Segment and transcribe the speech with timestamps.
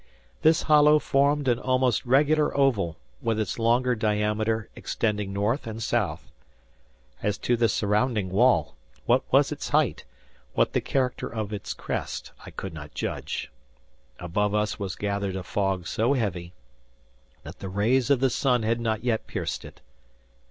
[0.41, 6.31] This hollow formed an almost regular oval, with its longer diameter extending north and south.
[7.21, 8.73] As to the surrounding wall,
[9.05, 10.03] what was its height,
[10.55, 13.51] what the character of its crest, I could not judge.
[14.17, 16.53] Above us was gathered a fog so heavy,
[17.43, 19.81] that the rays of the sun had not yet pierced it.